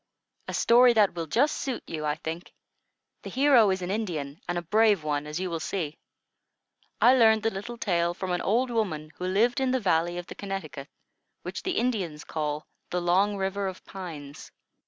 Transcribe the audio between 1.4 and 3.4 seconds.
suit you, I think. The